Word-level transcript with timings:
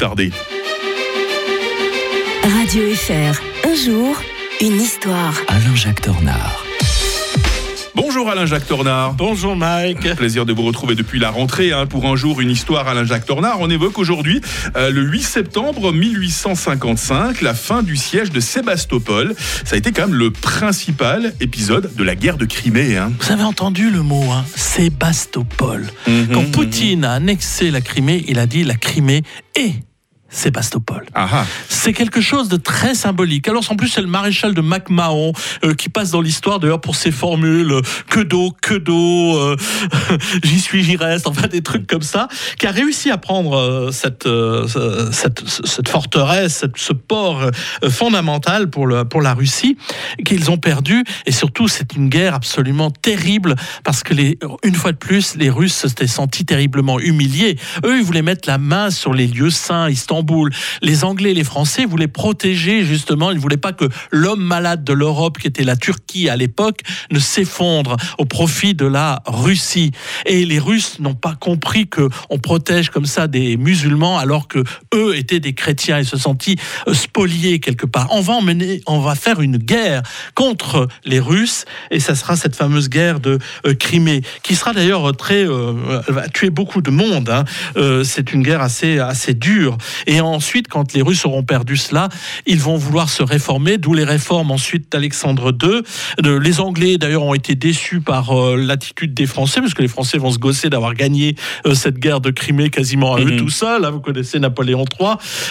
tarder. 0.00 0.32
Radio 2.42 2.94
FR, 2.94 3.68
un 3.68 3.74
jour, 3.74 4.16
une 4.62 4.80
histoire. 4.80 5.34
Alain-Jacques 5.48 6.00
Tornard. 6.00 6.64
Bonjour 7.94 8.30
Alain-Jacques 8.30 8.66
Tornard. 8.66 9.12
Bonjour 9.14 9.56
Mike. 9.56 10.14
Plaisir 10.16 10.46
de 10.46 10.52
vous 10.54 10.62
retrouver 10.62 10.94
depuis 10.94 11.18
la 11.18 11.30
rentrée 11.30 11.72
hein, 11.72 11.86
pour 11.86 12.06
un 12.06 12.16
jour 12.16 12.40
une 12.40 12.50
histoire 12.50 12.88
Alain-Jacques 12.88 13.26
Tornard. 13.26 13.60
On 13.60 13.68
évoque 13.68 13.98
aujourd'hui 13.98 14.40
euh, 14.76 14.90
le 14.90 15.02
8 15.02 15.22
septembre 15.22 15.92
1855, 15.92 17.42
la 17.42 17.52
fin 17.52 17.82
du 17.82 17.96
siège 17.96 18.30
de 18.30 18.40
Sébastopol. 18.40 19.34
Ça 19.64 19.74
a 19.74 19.78
été 19.78 19.92
quand 19.92 20.08
même 20.08 20.14
le 20.14 20.30
principal 20.30 21.34
épisode 21.40 21.94
de 21.94 22.02
la 22.04 22.14
guerre 22.14 22.38
de 22.38 22.46
Crimée. 22.46 22.96
hein. 22.96 23.12
Vous 23.20 23.32
avez 23.32 23.42
entendu 23.44 23.90
le 23.90 24.02
mot, 24.02 24.30
hein, 24.32 24.44
Sébastopol. 24.56 25.86
Mhm, 26.06 26.28
Quand 26.32 26.42
mhm. 26.42 26.50
Poutine 26.52 27.04
a 27.04 27.12
annexé 27.12 27.70
la 27.70 27.80
Crimée, 27.82 28.24
il 28.28 28.38
a 28.38 28.46
dit 28.46 28.64
la 28.64 28.76
Crimée 28.76 29.22
est 29.54 29.74
Sébastopol. 30.30 31.04
Ah 31.14 31.28
ah. 31.32 31.46
C'est 31.68 31.92
quelque 31.92 32.20
chose 32.20 32.48
de 32.48 32.56
très 32.56 32.94
symbolique. 32.94 33.48
Alors 33.48 33.64
en 33.70 33.76
plus 33.76 33.88
c'est 33.88 34.00
le 34.00 34.06
maréchal 34.06 34.54
de 34.54 34.60
MacMahon 34.60 35.32
euh, 35.64 35.74
qui 35.74 35.88
passe 35.88 36.10
dans 36.12 36.20
l'histoire 36.20 36.60
d'ailleurs 36.60 36.80
pour 36.80 36.94
ses 36.96 37.10
formules 37.10 37.72
euh, 37.72 37.80
que 38.08 38.20
d'eau, 38.20 38.54
que 38.62 38.74
d'eau, 38.74 39.36
euh, 39.38 39.56
j'y 40.44 40.60
suis, 40.60 40.82
j'y 40.84 40.96
reste, 40.96 41.26
enfin 41.26 41.48
des 41.48 41.62
trucs 41.62 41.86
comme 41.86 42.02
ça, 42.02 42.28
qui 42.58 42.66
a 42.66 42.70
réussi 42.70 43.10
à 43.10 43.18
prendre 43.18 43.90
cette, 43.92 44.24
ce- 44.24 45.08
cette, 45.12 45.42
cette 45.48 45.88
forteresse, 45.88 46.54
cette- 46.58 46.78
ce 46.78 46.92
port 46.92 47.50
fondamental 47.88 48.70
pour, 48.70 48.86
le, 48.86 49.04
pour 49.04 49.20
la 49.22 49.34
Russie, 49.34 49.76
qu'ils 50.24 50.50
ont 50.50 50.58
perdu. 50.58 51.04
Et 51.26 51.32
surtout 51.32 51.68
c'est 51.68 51.94
une 51.94 52.08
guerre 52.08 52.34
absolument 52.34 52.90
terrible 52.90 53.56
parce 53.84 54.02
que 54.02 54.14
les, 54.14 54.38
une 54.64 54.74
fois 54.74 54.92
de 54.92 54.96
plus 54.96 55.34
les 55.36 55.50
Russes 55.50 55.74
s'étaient 55.74 56.06
sentis 56.06 56.44
terriblement 56.44 56.98
humiliés. 57.00 57.58
Eux 57.84 57.98
ils 57.98 58.04
voulaient 58.04 58.22
mettre 58.22 58.48
la 58.48 58.58
main 58.58 58.90
sur 58.90 59.12
les 59.12 59.26
lieux 59.26 59.50
saints, 59.50 59.88
Istanbul. 59.90 60.19
Les 60.82 61.04
Anglais 61.04 61.30
et 61.30 61.34
les 61.34 61.44
Français 61.44 61.84
voulaient 61.84 62.08
protéger 62.08 62.84
justement, 62.84 63.30
ils 63.30 63.36
ne 63.36 63.40
voulaient 63.40 63.56
pas 63.56 63.72
que 63.72 63.86
l'homme 64.10 64.42
malade 64.42 64.84
de 64.84 64.92
l'Europe, 64.92 65.38
qui 65.38 65.46
était 65.46 65.64
la 65.64 65.76
Turquie 65.76 66.28
à 66.28 66.36
l'époque, 66.36 66.80
ne 67.10 67.18
s'effondre 67.18 67.96
au 68.18 68.24
profit 68.24 68.74
de 68.74 68.86
la 68.86 69.22
Russie. 69.26 69.92
Et 70.26 70.44
les 70.44 70.58
Russes 70.58 70.98
n'ont 71.00 71.14
pas 71.14 71.34
compris 71.34 71.88
que 71.88 72.08
on 72.30 72.38
protège 72.38 72.90
comme 72.90 73.06
ça 73.06 73.26
des 73.26 73.56
musulmans 73.56 74.18
alors 74.18 74.48
que 74.48 74.62
eux 74.94 75.16
étaient 75.16 75.40
des 75.40 75.52
chrétiens 75.52 75.98
et 75.98 76.04
se 76.04 76.16
sentis 76.16 76.56
euh, 76.88 76.94
spoliés 76.94 77.60
quelque 77.60 77.86
part. 77.86 78.08
On 78.10 78.20
va 78.20 78.34
emmener, 78.34 78.82
on 78.86 78.98
va 79.00 79.14
faire 79.14 79.40
une 79.40 79.56
guerre 79.56 80.02
contre 80.34 80.88
les 81.04 81.20
Russes 81.20 81.64
et 81.90 82.00
ça 82.00 82.14
sera 82.14 82.36
cette 82.36 82.56
fameuse 82.56 82.88
guerre 82.88 83.20
de 83.20 83.38
euh, 83.66 83.74
Crimée 83.74 84.22
qui 84.42 84.54
sera 84.54 84.72
d'ailleurs 84.72 85.16
très, 85.16 85.46
euh, 85.46 86.00
va 86.08 86.28
tuer 86.28 86.50
beaucoup 86.50 86.82
de 86.82 86.90
monde. 86.90 87.28
hein. 87.30 87.44
Euh, 87.76 88.04
c'est 88.04 88.32
une 88.32 88.42
guerre 88.42 88.62
assez 88.62 88.98
assez 88.98 89.34
dure. 89.34 89.76
Et 90.10 90.20
ensuite, 90.20 90.66
quand 90.68 90.92
les 90.92 91.02
Russes 91.02 91.24
auront 91.24 91.44
perdu 91.44 91.76
cela, 91.76 92.08
ils 92.44 92.58
vont 92.58 92.76
vouloir 92.76 93.08
se 93.08 93.22
réformer, 93.22 93.78
d'où 93.78 93.94
les 93.94 94.02
réformes 94.04 94.50
ensuite 94.50 94.90
d'Alexandre 94.90 95.52
II. 95.62 95.82
Les 96.40 96.60
Anglais, 96.60 96.98
d'ailleurs, 96.98 97.22
ont 97.22 97.32
été 97.32 97.54
déçus 97.54 98.00
par 98.00 98.36
euh, 98.36 98.56
l'attitude 98.56 99.14
des 99.14 99.26
Français, 99.26 99.60
parce 99.60 99.72
que 99.72 99.82
les 99.82 99.88
Français 99.88 100.18
vont 100.18 100.32
se 100.32 100.38
gosser 100.38 100.68
d'avoir 100.68 100.94
gagné 100.94 101.36
euh, 101.64 101.74
cette 101.74 101.98
guerre 101.98 102.20
de 102.20 102.30
Crimée 102.30 102.70
quasiment 102.70 103.14
à 103.14 103.20
eux 103.20 103.24
Mhm. 103.30 103.36
tout 103.36 103.48
seuls. 103.50 103.84
hein, 103.84 103.90
vous 103.90 104.00
connaissez 104.00 104.40
Napoléon 104.40 104.84
III. 105.00 105.10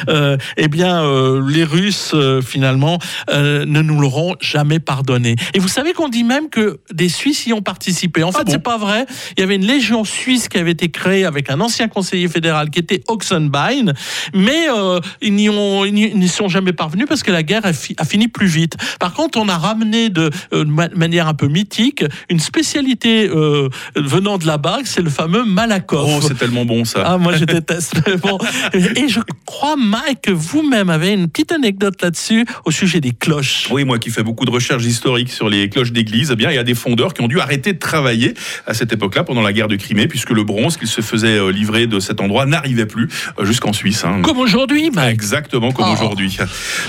Euh, 0.10 0.36
eh 0.58 0.68
bien, 0.68 1.04
euh, 1.06 1.42
les 1.50 1.64
Russes, 1.64 2.12
euh, 2.14 2.42
finalement, 2.42 3.00
ne 3.30 3.82
nous 3.82 4.00
l'auront 4.02 4.36
jamais 4.42 4.80
pardonné. 4.80 5.36
Et 5.54 5.60
vous 5.60 5.70
savez 5.70 5.94
qu'on 5.94 6.10
dit 6.10 6.26
même 6.26 6.50
que 6.50 6.80
des 6.94 7.08
Suisses 7.08 7.46
y 7.48 7.54
ont 7.54 7.62
participé. 7.62 8.24
En 8.24 8.34
fait, 8.34 8.44
bon 8.44 8.52
c'est 8.52 8.60
pas 8.64 8.78
vrai. 8.78 9.06
Il 9.38 9.40
y 9.40 9.44
avait 9.44 9.56
une 9.56 9.66
légion 9.66 10.04
suisse 10.04 10.50
qui 10.50 10.58
avait 10.58 10.72
été 10.72 10.90
créée 10.90 11.24
avec 11.24 11.50
un 11.50 11.62
ancien 11.62 11.88
conseiller 11.88 12.28
fédéral 12.28 12.70
qui 12.70 12.80
était 12.80 13.02
Oxenbein, 13.08 13.94
mais 14.34 14.49
euh, 14.70 15.00
ils 15.22 15.34
n'y 15.36 16.28
sont 16.28 16.48
jamais 16.50 16.74
parvenus 16.74 17.06
parce 17.08 17.24
que 17.24 17.32
la 17.32 17.44
guerre 17.44 17.66
a, 17.66 17.74
fi- 17.74 17.96
a 17.98 18.06
fini 18.06 18.28
plus 18.28 18.48
vite. 18.48 18.76
Par 19.00 19.14
contre, 19.14 19.40
on 19.40 19.48
a 19.50 19.58
ramené 19.58 20.10
de, 20.10 20.30
euh, 20.54 20.64
de 20.66 20.98
manière 20.98 21.28
un 21.28 21.34
peu 21.34 21.48
mythique 21.48 22.04
une 22.30 22.40
spécialité 22.40 23.28
euh, 23.30 23.70
venant 23.96 24.38
de 24.38 24.46
là-bas, 24.48 24.80
c'est 24.86 25.02
le 25.02 25.10
fameux 25.10 25.44
Malakoff. 25.46 26.10
Oh, 26.10 26.20
c'est 26.26 26.38
tellement 26.38 26.66
bon 26.66 26.86
ça. 26.86 27.04
Ah, 27.06 27.18
moi 27.18 27.34
je 27.36 27.46
déteste. 27.46 27.96
mais 28.08 28.18
bon. 28.18 28.38
Et 28.74 29.08
je 29.08 29.20
crois, 29.46 29.76
Mike, 29.78 30.22
que 30.24 30.32
vous-même 30.32 30.90
avez 30.90 31.10
une 31.14 31.28
petite 31.30 31.52
anecdote 31.52 32.02
là-dessus 32.02 32.46
au 32.66 32.72
sujet 32.72 33.00
des 33.02 33.12
cloches. 33.12 33.68
Oui, 33.72 33.84
moi 33.86 34.00
qui 34.00 34.10
fais 34.10 34.24
beaucoup 34.24 34.46
de 34.46 34.52
recherches 34.52 34.86
historiques 34.86 35.32
sur 35.32 35.50
les 35.50 35.70
cloches 35.70 35.92
d'église, 35.92 36.30
eh 36.32 36.36
bien, 36.36 36.50
il 36.52 36.56
y 36.56 36.60
a 36.60 36.64
des 36.64 36.76
fondeurs 36.76 37.14
qui 37.14 37.22
ont 37.22 37.28
dû 37.28 37.40
arrêter 37.40 37.74
de 37.74 37.80
travailler 37.80 38.34
à 38.68 38.74
cette 38.74 38.92
époque-là, 38.94 39.24
pendant 39.24 39.42
la 39.42 39.54
guerre 39.54 39.68
de 39.68 39.76
Crimée, 39.76 40.08
puisque 40.08 40.30
le 40.32 40.44
bronze 40.44 40.78
qu'il 40.78 40.88
se 40.88 41.02
faisait 41.02 41.38
euh, 41.40 41.52
livrer 41.52 41.88
de 41.88 42.00
cet 42.00 42.22
endroit 42.22 42.46
n'arrivait 42.46 42.86
plus 42.86 43.08
jusqu'en 43.42 43.74
Suisse. 43.74 44.04
hein. 44.06 44.22
Comme 44.40 44.46
aujourd'hui, 44.46 44.90
Mike. 44.90 45.14
Exactement 45.16 45.74
comme 45.74 45.88
Oh. 45.90 45.94
aujourd'hui. 45.94 46.38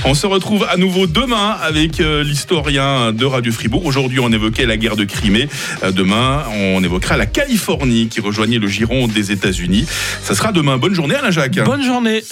On 0.05 0.15
se 0.15 0.25
retrouve 0.25 0.65
à 0.71 0.77
nouveau 0.77 1.09
demain 1.09 1.56
avec 1.61 1.99
euh, 1.99 2.22
l'historien 2.22 3.11
de 3.12 3.25
Radio 3.25 3.50
Fribourg. 3.50 3.84
Aujourd'hui, 3.87 4.21
on 4.21 4.31
évoquait 4.31 4.66
la 4.66 4.77
guerre 4.77 4.94
de 4.94 5.03
Crimée. 5.05 5.49
Euh, 5.83 5.91
demain, 5.91 6.44
on 6.53 6.84
évoquera 6.84 7.16
la 7.16 7.27
Californie 7.27 8.06
qui 8.06 8.21
rejoignait 8.21 8.59
le 8.59 8.69
giron 8.69 9.09
des 9.09 9.33
États-Unis. 9.33 9.84
Ça 10.22 10.37
sera 10.37 10.53
demain. 10.53 10.78
Bonne 10.78 10.94
journée, 10.94 11.16
Alain 11.16 11.33
Jacques. 11.33 11.59
Bonne 11.65 11.84
journée. 11.84 12.22